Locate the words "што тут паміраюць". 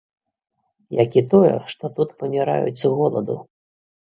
1.75-2.81